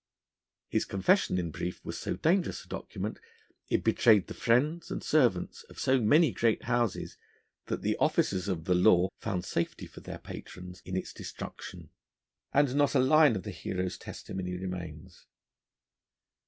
[0.67, 3.19] His confession, in brief, was so dangerous a document,
[3.69, 7.17] it betrayed the friends and servants of so many great houses,
[7.67, 11.91] that the officers of the Law found safety for their patrons in its destruction,
[12.51, 15.27] and not a line of the hero's testimony remains.